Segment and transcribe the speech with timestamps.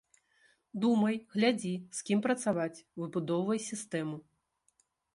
[0.85, 4.15] Думай, глядзі, з кім працаваць, выбудоўвай сістэму.